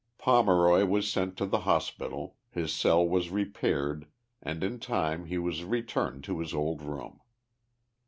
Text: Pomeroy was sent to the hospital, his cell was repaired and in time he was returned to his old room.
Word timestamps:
Pomeroy 0.17 0.83
was 0.85 1.11
sent 1.13 1.37
to 1.37 1.45
the 1.45 1.59
hospital, 1.59 2.35
his 2.49 2.73
cell 2.73 3.07
was 3.07 3.29
repaired 3.29 4.07
and 4.41 4.63
in 4.63 4.79
time 4.79 5.25
he 5.25 5.37
was 5.37 5.63
returned 5.63 6.23
to 6.23 6.39
his 6.39 6.55
old 6.55 6.81
room. 6.81 7.19